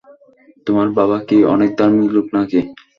[0.67, 2.59] তোমার বাবা কি অনেক ধার্মিক লোক নাকি?